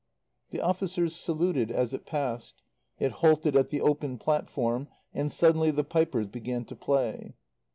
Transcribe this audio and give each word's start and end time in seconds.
The 0.49 0.61
officers 0.61 1.15
saluted 1.15 1.69
as 1.69 1.93
it 1.93 2.07
passed. 2.07 2.63
It 2.97 3.11
halted 3.11 3.55
at 3.55 3.69
the 3.69 3.81
open 3.81 4.17
platform, 4.17 4.87
and 5.13 5.31
suddenly 5.31 5.69
the 5.69 5.83
pipers 5.83 6.25
began 6.25 6.65
to 6.65 6.75
play. 6.75 7.35